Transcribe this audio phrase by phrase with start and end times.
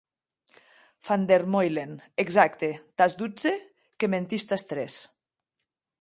[1.09, 1.93] Van der Meulen,
[2.25, 2.71] exacte,
[3.03, 3.53] tàs dotze,
[4.01, 5.01] que mentís tàs tres.